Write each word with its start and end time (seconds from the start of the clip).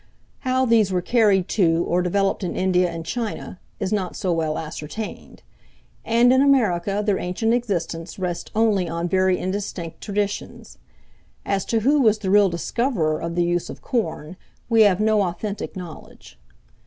How 0.39 0.65
these 0.65 0.91
were 0.91 1.03
carried 1.03 1.47
to 1.49 1.83
or 1.83 2.01
developed 2.01 2.43
in 2.43 2.55
India 2.55 2.89
and 2.89 3.05
China, 3.05 3.59
is 3.79 3.93
not 3.93 4.15
so 4.15 4.33
well 4.33 4.57
ascertained; 4.57 5.43
and 6.03 6.33
in 6.33 6.41
America 6.41 7.03
their 7.05 7.19
ancient 7.19 7.53
existence 7.53 8.17
rests 8.17 8.49
only 8.55 8.89
on 8.89 9.07
very 9.07 9.37
indistinct 9.37 10.01
traditions. 10.01 10.79
As 11.45 11.65
to 11.65 11.81
who 11.81 12.01
was 12.01 12.17
the 12.17 12.31
real 12.31 12.49
discoverer 12.49 13.19
of 13.21 13.35
the 13.35 13.43
use 13.43 13.69
of 13.69 13.83
corn, 13.83 14.37
we 14.69 14.81
have 14.81 14.99
no 14.99 15.21
authentic 15.21 15.75
knowledge. 15.75 16.39